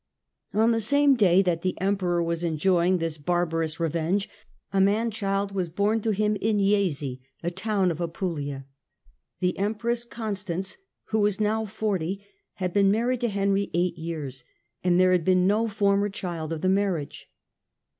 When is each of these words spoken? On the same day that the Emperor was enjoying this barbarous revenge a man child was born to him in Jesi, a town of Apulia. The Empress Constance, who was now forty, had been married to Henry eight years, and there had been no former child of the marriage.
On 0.55 0.71
the 0.71 0.81
same 0.81 1.13
day 1.13 1.43
that 1.43 1.61
the 1.61 1.79
Emperor 1.79 2.23
was 2.23 2.43
enjoying 2.43 2.97
this 2.97 3.19
barbarous 3.19 3.79
revenge 3.79 4.27
a 4.73 4.81
man 4.81 5.11
child 5.11 5.51
was 5.51 5.69
born 5.69 6.01
to 6.01 6.09
him 6.09 6.37
in 6.37 6.57
Jesi, 6.57 7.21
a 7.43 7.51
town 7.51 7.91
of 7.91 8.01
Apulia. 8.01 8.65
The 9.41 9.55
Empress 9.59 10.03
Constance, 10.05 10.77
who 11.09 11.19
was 11.19 11.39
now 11.39 11.65
forty, 11.65 12.25
had 12.53 12.73
been 12.73 12.89
married 12.89 13.21
to 13.21 13.29
Henry 13.29 13.69
eight 13.75 13.95
years, 13.99 14.43
and 14.83 14.99
there 14.99 15.11
had 15.11 15.23
been 15.23 15.45
no 15.45 15.67
former 15.67 16.09
child 16.09 16.51
of 16.51 16.61
the 16.61 16.67
marriage. 16.69 17.27